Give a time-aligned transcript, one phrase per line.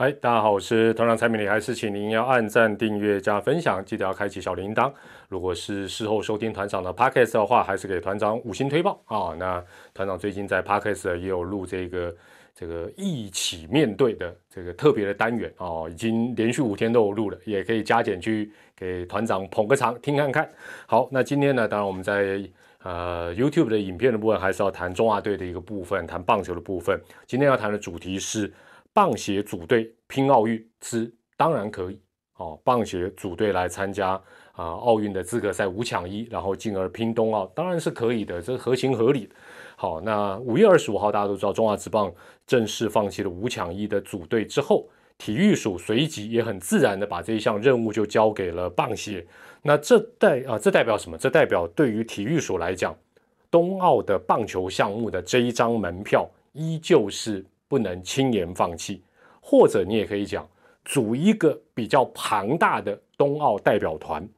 [0.00, 4.90] 嗨，大家好，我是团长蔡明理，还是请您要按赞、订阅、加分享，记得要开启小铃铛。
[5.28, 9.36] 如果是事后收听团长的 podcast 的话，还是给团长五星推报啊。
[9.38, 12.16] 那团长最近在 podcast 也有录这个
[12.54, 20.48] 这个一起面对的这个特别的单元哦，已经连续五天都有录了，也可以加减去给团长捧个场听看看。
[20.86, 22.42] 好，那今天呢，当然我们在
[22.82, 26.98] 呃 YouTube 的影片的部分，还是要谈中华队的一个部分，谈棒球的部分。
[27.26, 28.50] 今天要谈的主题是。
[28.92, 32.00] 棒协组队拼奥运是当然可以
[32.36, 34.10] 哦，棒协组队来参加
[34.52, 39.28] 啊奥运的资格赛五抢一，然后进而拼冬奥，当然是可以的，这合情合理。
[39.76, 42.12] 好，那五月二十五号大家都知道，中华职棒
[42.46, 49.26] 正式放弃了五抢一的组队之后，体育署随即也很自然的把这一项任务就交给了棒协。
[49.62, 51.16] 那这代啊，这代表什么？
[51.16, 52.96] 这代表对于体育署来讲，
[53.50, 57.44] 冬奥的棒球项目的这一张门票依旧是。
[57.70, 59.00] 不能轻言放弃，
[59.40, 60.44] 或者你也可以讲，
[60.84, 64.28] 组一个比较庞大的冬奥代表团。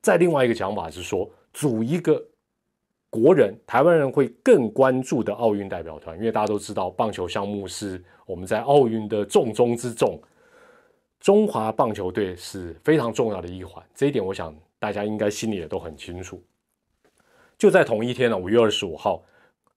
[0.00, 2.20] 再另外一个讲法是说，组一个
[3.08, 10.20] 国人、台湾人会更关注的奥运代表团，因为大家都知道，棒球项目是我们在奥运的重中之重，
[11.20, 13.80] 中华棒球队是非常重要的一环。
[13.94, 16.42] 这一点，我想大家应该心里也都很清楚。
[17.56, 19.22] 就在同一天呢，五月二十五号。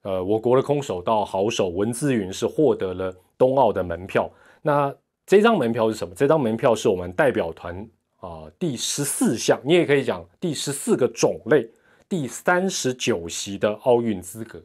[0.06, 4.32] 呃，我国的空手道好手文姿云是获得了冬奥的门票。
[4.62, 6.14] 那这张门票是什么？
[6.14, 7.76] 这张门票是我们代表团
[8.18, 11.68] 啊第十四项，你也可以讲第十四个种类，
[12.08, 14.62] 第三十九席的奥运资格。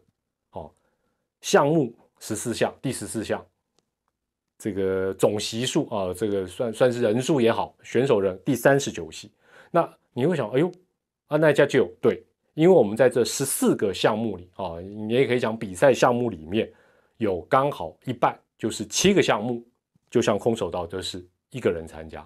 [0.51, 0.71] 哦，
[1.41, 3.43] 项目十四项，第十四项，
[4.59, 9.33] 这个总席数啊，这个算算是人数也好，选手人第三十九席。
[9.71, 10.71] 那你会想，哎呦，
[11.29, 12.23] 啊那家就对。
[12.61, 16.71] 因为我们在这十四个项目里啊，你也可以讲比赛项目里面
[17.17, 19.67] 有刚好一半就是七个项目，
[20.11, 22.23] 就像空手道就是一个人参加，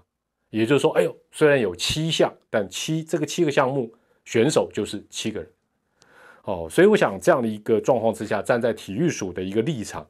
[0.50, 3.88] 也就是说，哎呦，虽然有七项，但七这个七个项目
[4.24, 5.48] 选手就是七个人，
[6.42, 10.04] 哦，所以我想这样的一个状况之下，站在体育署的一个立场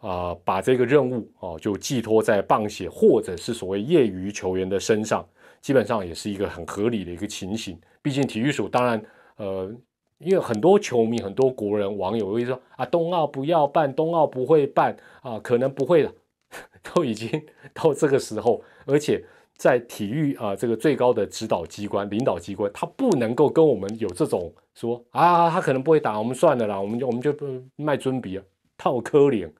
[0.00, 5.24] 啊，把这个任务哦就寄托在棒协或者是所谓业余球员的身上，
[5.60, 7.80] 基本上也是一个很合理的一个情形。
[8.02, 9.00] 毕竟体育署当然。
[9.38, 9.72] 呃，
[10.18, 16.12] 因为很多球迷、很多国人、网友会说啊，冬奥不要办，冬奥不会办啊，可能不会了，
[16.82, 19.24] 都已经到这个时候，而且
[19.56, 27.32] 在体育啊这个最高的指导机关、领导机关，他不能够跟我们有这种说啊，他可能不会打，我们算了啦，我们就我们就
[27.76, 28.44] 卖尊比啊，
[28.76, 29.52] 套科脸，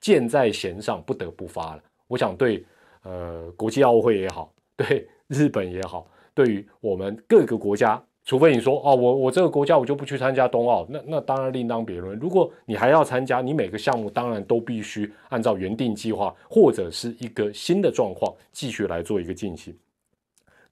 [0.00, 1.82] 箭在弦上，不得不发了。
[2.06, 2.64] 我想对
[3.02, 8.00] 呃国际奥委会也好，对日本也好，对于我们各个国家。
[8.26, 12.18] 除非你说哦，我我这个国家我就不去参加冬奥，那那当然另当别论。
[12.18, 19.72] 如果你还要参加，你每个项目当然都必须按照原定计划或者是一个新的状况继续来做一个进行。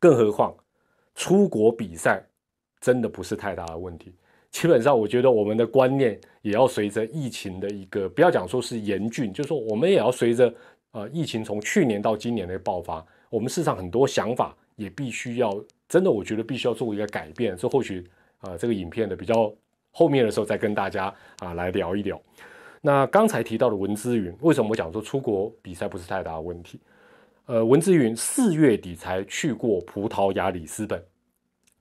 [0.00, 0.53] 更何况
[1.14, 2.20] 出国比赛
[2.81, 4.12] 真的不是太大的问题。
[4.50, 10.53] 基本上，我觉得我们的观念也要随着疫情的一个不要讲说是严峻，就说我们也要随着
[10.91, 15.54] 呃疫情从去年到今年的爆发，我们市场很多想法也必须要。
[15.94, 17.56] 真的，我觉得必须要做一个改变。
[17.56, 18.05] 这或许
[18.41, 19.55] 啊，这个影片的比较
[19.93, 22.21] 后面的时候再跟大家啊来聊一聊。
[22.81, 26.81] 那刚才提到的文之云，为什么我讲说出国比赛不是太大的问题？
[27.47, 31.00] 呃，文之云四月底才去过葡萄牙里斯本。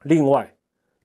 [0.03, 0.53] 另外，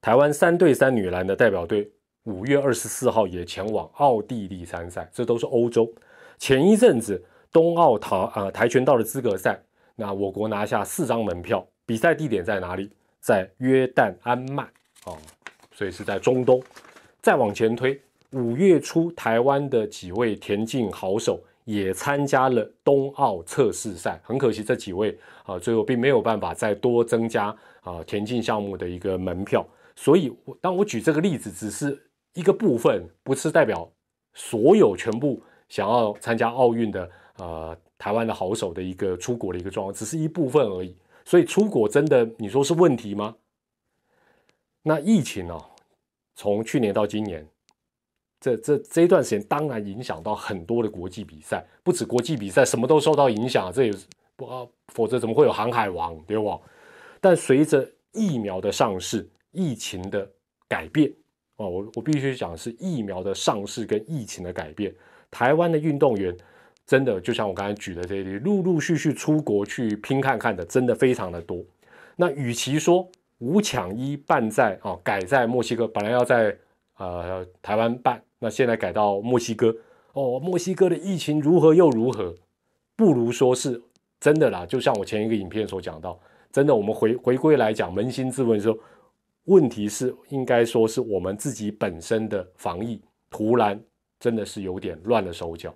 [0.03, 1.91] 台湾三对三女篮的代表队
[2.25, 5.91] 五月二十四号也前往奥地利参赛，这都是欧洲。
[6.37, 9.59] 前一阵子冬奥台啊跆拳道的资格赛，
[9.97, 12.91] 那我国拿下四张门票，比赛地点在哪里？
[13.21, 14.67] 在约旦安曼
[15.05, 15.17] 哦，
[15.73, 16.63] 所以是在中东。
[17.21, 24.21] 再往前推，五月初，台湾的几位田径好手也参加了冬奥测试赛。
[24.23, 29.67] 很可惜，这几位啊，最后并没有办法再多增加啊田径项目的一个门票。
[29.97, 32.01] 所以，当我举这个例子，只是
[32.35, 33.91] 一个部分，不是代表
[34.33, 40.97] 所有全部想要参加奥运的呃台湾的好手的一个出国的一个状况，只是一部分而已。
[41.29, 43.37] 所以出国真的你说是问题吗？
[44.83, 45.63] 那疫情哦，
[46.35, 47.47] 从去年到今年，
[48.41, 53.71] 这这这一段时间当然影响到很多的国际比赛，不止国际比赛，什么都受到影响。
[53.71, 53.93] 这也
[54.37, 56.59] 不啊，否则怎么会有航海王对吧？
[57.21, 60.27] 但随着疫苗的上市，疫情的
[60.67, 61.13] 改变
[61.57, 64.95] 哦，我我必须讲是疫苗的上市跟疫情的改变，
[65.31, 66.35] 台湾的运动员。
[66.89, 71.63] 真的就像我刚才举的这些，陆陆续续出国去拼看看的，真的非常的多。
[72.17, 73.07] 那与其说
[73.41, 76.57] 五抢一办在啊，改在墨西哥，本来要在
[76.97, 79.77] 呃台湾办，那现在改到墨西哥
[80.15, 82.35] 哦，墨西哥的疫情如何又如何？
[82.97, 83.81] 不如说是
[84.19, 84.65] 真的啦。
[84.65, 86.19] 就像我前一个影片所讲到，
[86.51, 88.75] 真的，我们回回归来讲，扪心自问说，
[89.45, 92.99] 问题是应该说是我们自己本身的防疫
[93.29, 93.79] 突然
[94.19, 95.73] 真的是有点乱了手脚，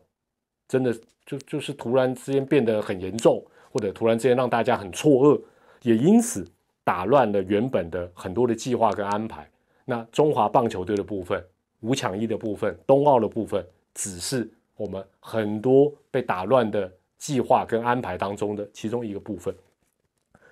[0.73, 0.97] 真的
[1.27, 5.39] 就就是突然之间变得很严重，或者突然之间让大家很错愕，
[5.83, 6.51] 也因此
[6.83, 9.47] 打乱了原本的很多的计划跟安排。
[9.85, 11.45] 那中华棒球队的部分。
[11.81, 19.53] 五抢一的部分，冬奥的部分，只是我们很多被打乱的计划跟安排当中的其中一个部分。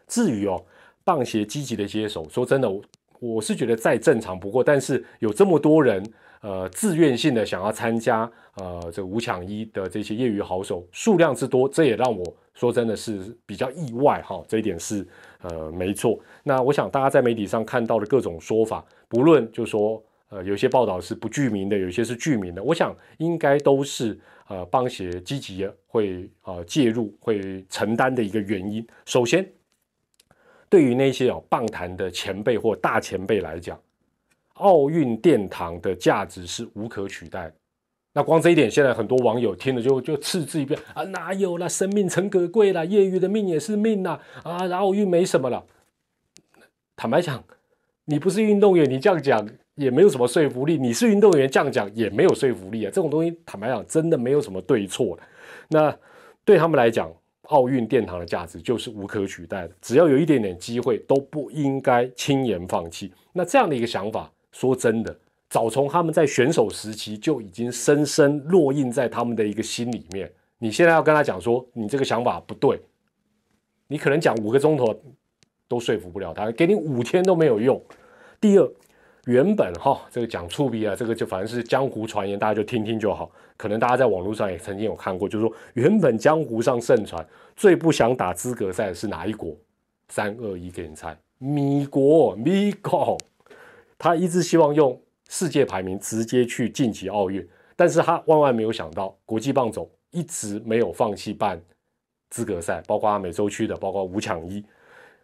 [0.08, 0.62] 至于哦，
[1.05, 2.69] 棒协积极的接手，说真的，
[3.20, 4.62] 我是觉得再正常不过。
[4.62, 6.05] 但是有这么多人，
[6.40, 14.42] 呃，自愿性的想要参加，呃，这五抢一的这些业余好手数量之多，这也让我说真的是比较意外哈。
[14.48, 15.06] 这一点是
[15.42, 16.19] 呃没错。
[16.42, 20.02] 那我想大家在媒体上看到的各种说法，不论就说。
[20.32, 22.62] 呃，有些报道是不具名的，有些是具名的。
[22.62, 24.16] 我想应该都是
[24.46, 28.87] 呃，帮协积极会呃介入、会承担的一个原因。
[29.06, 29.44] 首先，
[30.69, 33.76] 对于那些哦棒坛的前辈或大前辈来讲，
[34.61, 37.53] 奥运殿堂的价值是无可取代。
[38.12, 45.65] 那光这一点，现在很多网友听了就就嗤之以鼻啊，哪有啦，生命诚可贵啦，业余的命也是命呐啊，奥运没什么了。
[46.95, 47.43] 坦白讲，
[48.05, 49.49] 你不是运动员，你这样讲。
[49.77, 50.77] 也没有什么说服力。
[50.77, 52.91] 你是运动员这样讲也没有说服力啊！
[52.93, 55.19] 这种东西坦白讲，真的没有什么对错。
[55.69, 55.97] 那
[56.45, 57.11] 对他们来讲，
[57.45, 59.75] 奥运殿堂的价值就是无可取代的。
[59.81, 63.11] 只要有一点点机会，都不应该轻言放弃。
[63.33, 65.17] 那这样的一个想法，说真的，
[65.49, 70.31] 早从他们在选手时期就已经深深烙印在他们的一个心里面。
[70.58, 72.81] 你现在要跟他讲说你这个想法不对，
[73.87, 74.94] 你可能讲五个钟头
[75.67, 77.81] 都说服不了他，给你五天都没有用。
[78.41, 78.70] 第二。
[79.26, 83.31] 原本哈，这个讲触笔啊，这个就反正是江湖传言，大家就听听就好。
[83.58, 87.25] 可能大家在网络上也曾经有看过，就是说原本江湖上盛传
[87.55, 89.55] 最不想打资格赛的是哪一国？
[90.08, 93.19] 三二一，给你猜，米国，米国。
[94.00, 94.99] 他一直希望用
[95.29, 101.62] 世界排名直接去晋级奥运，但是他万万没有想到，国际棒总一直没有放弃办
[102.31, 104.64] 资格赛，包括美洲区的，包括五抢一。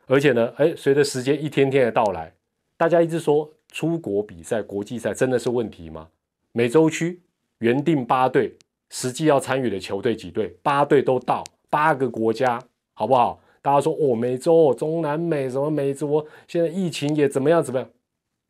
[0.06, 2.32] 而且呢，哎，随着时间一天天的到来，
[2.76, 3.50] 大家一直说。
[3.72, 6.08] 出国比赛、国际赛真的是问题吗？
[6.52, 7.20] 美洲区
[7.58, 8.56] 原定八队，
[8.88, 10.56] 实际要参与的球队几队？
[10.62, 12.58] 八队都到，八个国家，
[12.94, 13.38] 好不好？
[13.60, 17.62] 大家说哦，美洲、中南美什么美洲，现在疫情也怎么样？
[17.62, 17.88] 怎么样？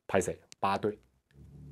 [0.06, 0.38] 派谁？
[0.58, 0.98] 八队，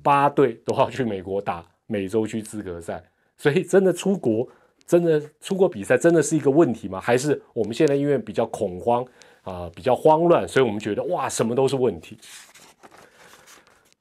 [0.03, 3.03] 八队都要去美国打美洲区资格赛，
[3.37, 4.47] 所以真的出国，
[4.85, 6.99] 真的出国比赛，真的是一个问题吗？
[7.01, 9.05] 还是我们现在因为比较恐慌
[9.41, 12.17] 啊，比较慌乱，所以我们觉得哇，什么都是问题？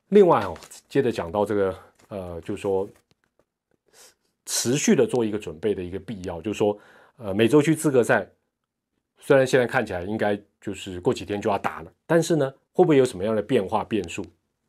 [0.08, 0.56] 另外哦，
[0.88, 1.78] 接着讲到这个，
[2.08, 2.88] 呃，就是说
[4.46, 6.78] 持续的做一个准备的一个必要，就是说，
[7.16, 8.28] 呃，美洲区资格赛
[9.18, 14.22] 虽然现在看起来应该就是过几天就要打了，但是呢，会不会有什么样的变化变数？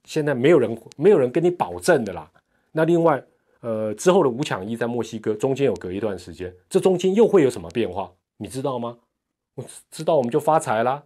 [0.06, 2.32] 现在没有人没有人跟你保证的啦。
[2.72, 3.22] 那另外，
[3.60, 8.12] 呃，之后的五抢一在墨西哥中间有隔一段时间，这中间又会有什么变化？
[8.38, 8.98] 你知道吗？
[9.56, 11.04] 我知道，我们就发财啦。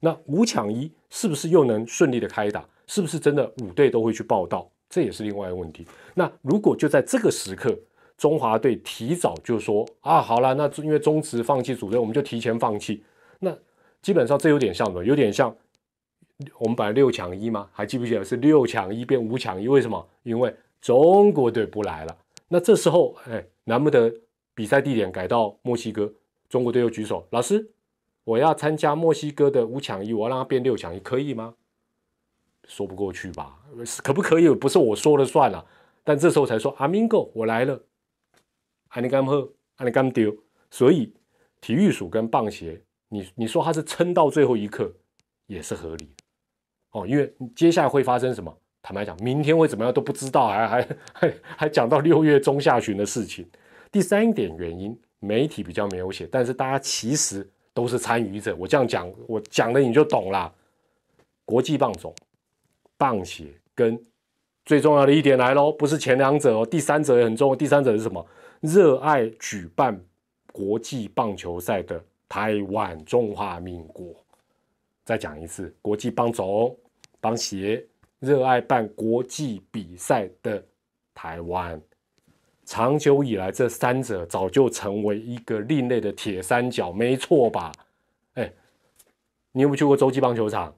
[0.00, 2.68] 那五抢一是不是又能顺利的开打？
[2.86, 4.70] 是不是真的五队都会去报道？
[4.90, 5.86] 这也是另外一个问题。
[6.12, 7.74] 那如果就在这个时刻，
[8.18, 13.02] 中华队提早就说啊，好了，那因为中职放弃组队，我们就提前放弃。
[13.38, 13.56] 那
[14.02, 15.02] 基本上这有点像什么？
[15.02, 15.56] 有点像
[16.58, 17.68] 我们本来六抢一吗？
[17.72, 19.68] 还记不记得是六抢一变五抢一？
[19.68, 20.08] 为什么？
[20.22, 22.16] 因为中国队不来了。
[22.48, 24.12] 那这时候，哎，难不得
[24.54, 26.12] 比赛地点改到墨西哥？
[26.48, 27.70] 中国队又举手，老师，
[28.24, 31.54] 我要参加墨西哥的五抢一，我要让它变六抢一，可以吗？
[32.68, 33.58] 说不过去吧？
[34.04, 34.48] 可不可以？
[34.50, 35.64] 不是我说了算了。
[36.04, 37.80] 但这时候才说阿明哥，我来了。
[38.88, 40.36] 阿尼甘喝，阿尼甘丢。
[40.70, 41.12] 所以
[41.60, 44.92] 体育署跟棒协，你你说他是撑到最后一刻，
[45.46, 46.21] 也是合理的
[46.92, 47.06] 哦。
[47.06, 48.56] 因为接下来会发生什么？
[48.80, 53.46] 坦白讲，明天会怎么样都不知道，还还还还讲到六月中下旬的事情。
[53.90, 58.56] 第三点原因，媒体比较没有写，但是大家其实都是参与者。
[58.56, 60.52] 我这样讲，我讲了你就懂了。
[61.44, 62.14] 国际棒总。
[62.98, 64.00] 棒协跟
[64.64, 67.56] 最重要的一点来喽，不是前两者哦，第三者也很重要。
[67.56, 68.24] 第三者是什么？
[68.60, 70.00] 热爱举办
[70.52, 74.14] 国际棒球赛的台湾中华民国。
[75.04, 76.76] 再讲一次，国际棒总、
[77.22, 77.86] 棒协
[78.18, 80.62] 热爱办国际比赛的
[81.14, 81.80] 台湾，
[82.64, 87.70] 长久以来这三者早就成为一个另类的铁三角，没错吧？
[88.34, 88.52] 哎，
[89.52, 90.74] 你有没有去过洲际棒球场？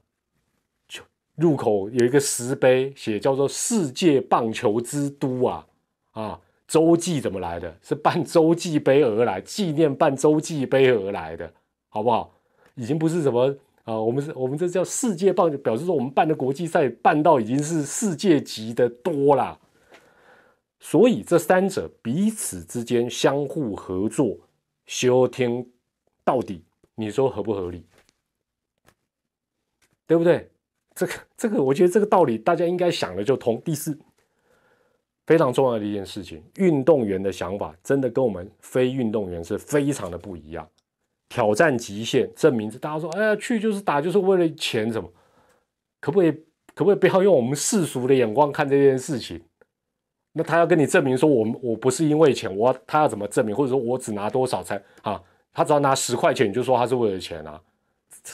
[1.35, 5.67] 入口有一个石碑，写叫做“世界棒球之都”啊
[6.11, 6.39] 啊！
[6.65, 7.75] 洲际怎么来的？
[7.81, 11.51] 是办洲际杯而来，纪念办洲际杯而来的，
[11.89, 12.33] 好不好？
[12.75, 13.53] 已经不是什么
[13.85, 19.57] 啊，我们是，我们这叫世界棒，表示说我们办的国际赛办到已经是世界级的多啦。
[20.79, 24.37] 所以这三者彼此之间相互合作，
[24.85, 25.65] 修天
[26.23, 26.63] 到底，
[26.95, 27.85] 你说合不合理？
[30.05, 30.51] 对不对？
[30.93, 33.61] 这个这个，我觉得这个道理大家应该想了就通。
[33.61, 33.97] 第四。
[35.27, 40.69] 非常重要的一件事情，运动员的想法真的跟我们非运动员是非常的不一样。
[41.29, 45.09] 挑战极限，证明大家说，哎呀，去就是打，就是为了钱，什么？
[45.99, 46.31] 可不可以？
[46.75, 49.41] 可不可以不要用我们世俗的眼光看这件事情？
[50.33, 53.55] 那他要跟你证明说，我我不是因为钱，我他要怎么证明？
[53.55, 55.21] 或者说我只拿多少才啊？
[55.53, 57.61] 他只要拿十块钱，你就说他是为了钱啊？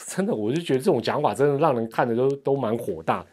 [0.08, 3.24] 真的，我就觉得这种讲法真的让人看的都都蛮火大。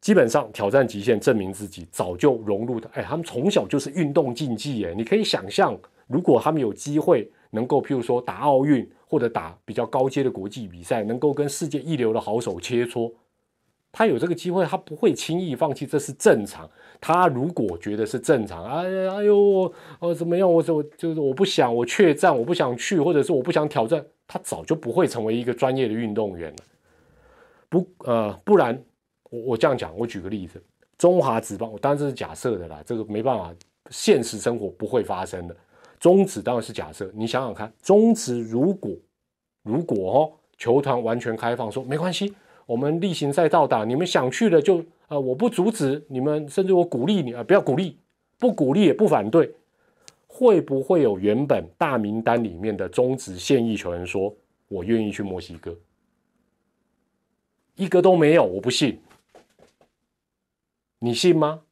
[0.00, 2.88] 基本上挑战极限，证明自己，早就融入的。
[2.92, 5.76] 哎，他们从小就是运动竞技，哎，你可以想象，
[6.06, 13.12] 如果他们有机会能够，譬如说打奥运或者打比较高阶的国际比赛，能够跟世界一流的好手切磋，
[13.92, 16.68] 他有这个机会，他不会轻易放弃，这是正常。
[17.00, 20.50] 他如果觉得是正常，哎呀，哎呦，哦，怎么样？
[20.50, 26.56] 我我就是我不想，我怯战，我不想去，或者是我不想挑战，他早就不会成为一个专业的运动员了。
[27.68, 28.82] 不，呃，不然。
[29.30, 30.58] 我我这样讲，我举个例子，
[30.96, 33.54] 中华职棒，我当然这是假设的啦，这个没办法，
[33.90, 35.54] 现实生活不会发生的。
[35.98, 38.92] 中职当然是假设，你想想看，中职如果
[39.62, 42.34] 如果哦，球团完全开放，说没关系，
[42.66, 47.98] 我们例行赛到达，你们想去的就呃，我不阻止你们，甚至我鼓励你啊，不要鼓励，
[48.38, 49.54] 不鼓励也不反对，
[50.26, 54.34] 会不会有原本大名单里面的中职现役球员说，
[54.68, 55.74] 我愿意去墨西哥？
[57.76, 59.00] 一个都没有，我不信。
[60.98, 61.62] 你信吗？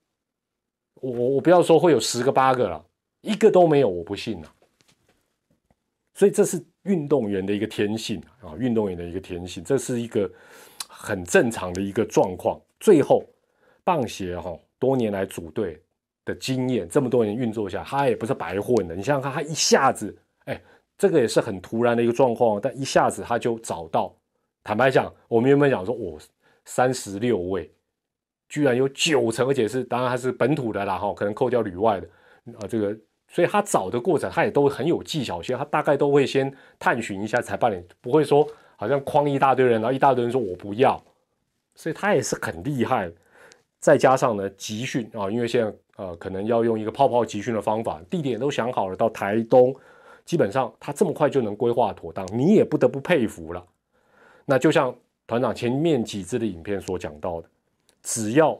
[1.00, 2.85] 我我我不要说会有十个八个了，
[3.26, 4.54] 一个都没有，我不信啊。
[6.14, 10.30] 所以这是运动员的一个天性啊，运动员的一个天性，这是一个
[10.88, 12.61] 很正常的一个状况。
[12.80, 13.23] 最后，
[13.85, 15.83] 棒协哈多年来组队
[16.25, 18.95] 的经验，这么多年运作下，他也不是白混的。
[18.95, 20.62] 你想想看，他一下子，哎，
[20.97, 24.16] 这个也是很突然的一个状况，但一下子他就找到。
[24.62, 26.18] 坦白讲，我们原本讲说，我
[26.64, 27.71] 三十六位。
[28.49, 32.09] 居然有九成，而且是当然还是本土的啦哈，可能扣掉旅外的
[32.61, 32.97] 啊，这个，
[33.28, 41.02] 所以他找的过程他也都很有技巧性，他大概都会先探寻一下才办理，不会说好像框一大堆人，然后一大堆人说我不要，
[41.75, 43.11] 所以他也是很厉害。
[43.78, 49.75] 再加上呢集训啊，因为现在呃可能要用一个泡泡集训的方法，地点都想好了，到台东，
[50.25, 53.64] 基本上他这么快就能规划妥当，你也不得不佩服了。
[54.45, 54.95] 那就像
[55.26, 57.49] 团长前面几支的影片所讲到的。
[58.02, 58.52] 只要，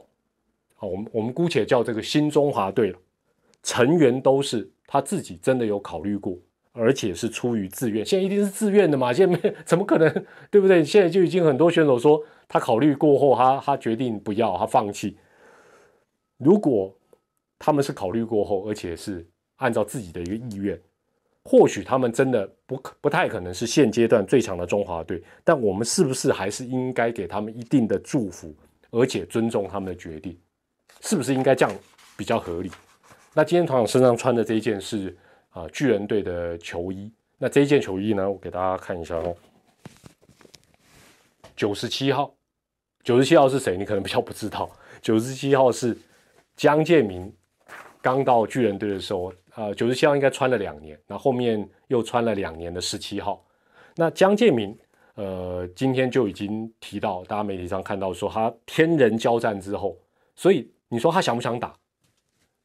[0.75, 2.99] 啊，我们我们姑且叫这个新中华队了，
[3.63, 6.37] 成员都是他自己真的有考虑过，
[6.71, 8.05] 而且是出于自愿。
[8.05, 9.11] 现在一定是自愿的嘛？
[9.11, 10.83] 现在没怎么可能，对不对？
[10.83, 15.17] 现在就已经很多选手说他考虑过后，他他决定不要，他放弃。
[16.37, 16.95] 如果
[17.59, 20.79] 他们是考虑过后，而且是按照自己的一个意愿，
[21.43, 25.21] 或许他们真的不可不太可能是现阶段最强的中华队。
[25.43, 28.55] 但我们是不是还是应该给他们一定的祝福？
[28.89, 30.37] 而且尊重他们的决定，
[31.01, 31.75] 是不是应该这样
[32.15, 32.71] 比较合理？
[33.37, 35.15] 那今天团长身上穿的这一件是
[35.51, 37.13] 啊巨人队的球衣。
[37.37, 39.35] 那这一件球衣呢，我给大家看一下哦。
[41.55, 42.33] 九十七号，
[43.03, 43.77] 九十七号是谁？
[43.77, 44.67] 你可能比较不知道。
[45.03, 45.95] 九十七号是
[46.55, 47.31] 江建明，
[48.01, 53.45] 刚到巨人队的时候，呃，九十七号应该穿了两年，那后面又穿了两年的十七号。
[53.97, 54.75] 那江建明。
[55.13, 59.95] 呃，今天就已经提到，大家媒体上看到说他天人交战之后，
[60.35, 61.75] 所以你说他想不想打？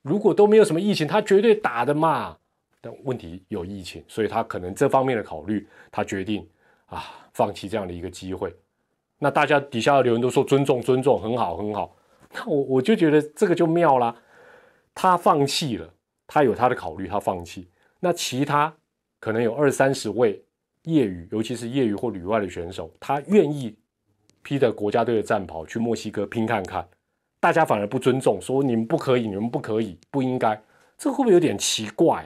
[0.03, 2.37] 如果都没有什么疫情，他绝对打的嘛。
[2.81, 6.47] 但问题有疫情，所以他可能这方面的考虑，他决定
[6.87, 8.55] 啊放弃这样的一个机会。
[9.19, 11.97] 那大家底下的留言都说尊重尊重，很好很好。
[12.33, 14.15] 那我我就觉得这个就妙啦，
[14.95, 15.89] 他放弃了，
[16.27, 17.69] 他有他的考虑，他放弃。
[18.01, 18.75] 那其他
[19.21, 20.43] 可能有二三十位。
[20.87, 23.73] 业余，尤其是业余或旅外的选手，他愿意
[24.43, 26.85] 披着国家队的战袍去墨西哥拼看看，
[27.43, 30.63] 大家反而不尊重，说你们不可以，你们不可以，不应该，
[30.97, 32.25] 这会不会有点奇怪？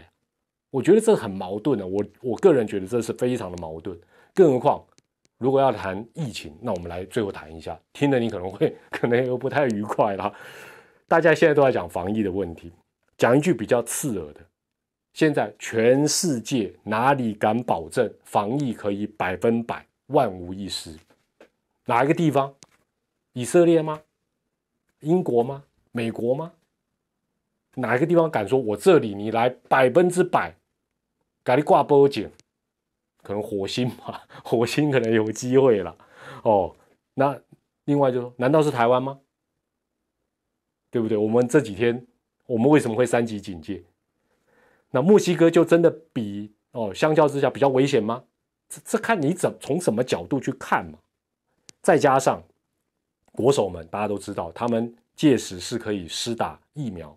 [0.70, 3.98] 我觉得这很矛盾的，我我个人觉得这是非常的矛盾。
[4.34, 4.84] 更何况，
[5.38, 10.30] 如果要谈疫情，那我们来最后谈一下，听的你可能会 可能又不太愉快啦。
[11.08, 12.70] 大家现在都在讲防疫的问题，
[13.16, 14.40] 讲一句比较刺耳的。
[15.14, 20.94] 现在全世界哪里敢保证防疫可以百分百万无一失？
[21.86, 22.54] 哪一个地方？
[23.32, 24.02] 以色列吗？
[25.00, 25.64] 英国吗？
[25.92, 26.52] 美国吗？
[27.74, 30.56] 哪一个地方敢说我这里你来百分之百，
[31.44, 32.30] 给你挂波警？
[33.22, 35.96] 可能火星吧， 火星可能有机会了
[36.42, 36.74] 哦。
[37.14, 37.38] 那
[37.84, 39.20] 另外就说，难道是台湾吗？
[40.90, 41.18] 对不对？
[41.18, 42.06] 我们这几天
[42.46, 43.82] 我们为什么会三级警戒？
[44.92, 48.24] 那墨西哥就真的比哦，相较之下比较危险吗？
[48.68, 50.98] 这这看你怎从什么角度去看嘛。
[51.82, 52.42] 再加上
[53.36, 57.16] 国手们，大家都知道，他们届时是可以施打疫苗。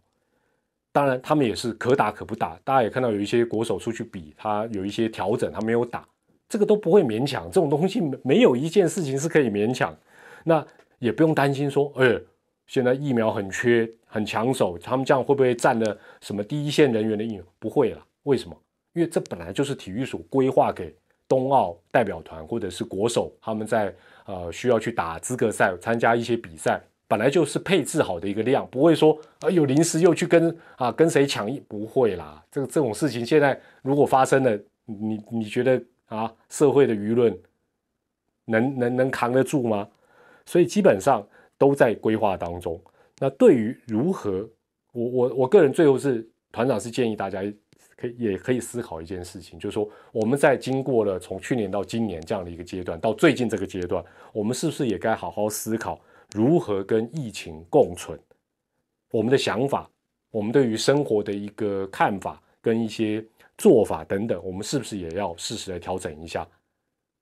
[0.91, 2.59] 当然，他们也是可打可不打。
[2.63, 6.05] 大家也看到有一些国手出去比，他有一些调整，他没有打，
[6.49, 7.45] 这个都不会勉强。
[7.45, 9.95] 这种东西没有一件事情是可以勉强。
[10.43, 10.65] 那
[10.97, 12.19] 也不用担心说，哎，
[12.67, 17.43] 现在疫苗很缺，很抢手，他们这样会不会占了什么第一线人员的疫苗？
[17.59, 18.05] 不会了。
[18.23, 18.55] 为什么？
[18.93, 20.93] 因为这本来就是体育所规划给
[21.29, 23.95] 冬奥代表团或者是国手他们在
[24.25, 26.81] 呃需要去打资格赛、参加一些比赛。
[27.07, 32.43] 本来就是配置好的一个量，不会说啊有临时又去跟啊跟谁抢不会啦。
[32.51, 37.35] 这个这种事情现在如果发生了，你你觉得啊社会的舆论
[38.45, 39.87] 能能能扛得住吗？
[40.45, 42.79] 所以基本上都在规划当中。
[43.17, 44.47] 那对于如何，
[44.91, 47.41] 我我我个人最后是团长是建议大家
[47.99, 55.99] 可以也可以思考一件事情，就是说我们在经过了从去年到今年这样的一个阶段，到最近这个阶段，我们是不是也该好好思考？
[56.31, 58.17] 如何跟疫情共存？
[59.11, 59.89] 我们的想法，
[60.31, 63.21] 我们对于生活的一个看法，跟一些
[63.57, 66.47] 做法等等，我们是不是也要适时的调整一下？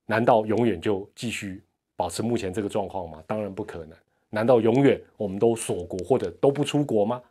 [0.05, 1.63] 难道永远就继续
[1.96, 3.24] 保持目前这个状况吗？
[3.25, 3.98] 当然不可能。
[4.29, 7.22] 难道永远我们都锁国或者都不出国吗？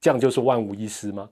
[0.00, 1.30] 这样就是万无一失吗？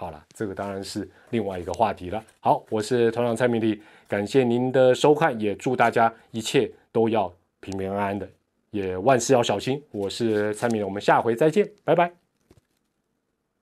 [0.00, 2.24] 好了，这个当然是另外一个话题了。
[2.40, 7.30] 好，我是团长蔡明丽，感谢您的收看，也祝大家一切都要
[7.60, 8.26] 平平安安的。
[8.70, 12.19] 也万事要小心，我是蔡明，我们下回再见，拜拜。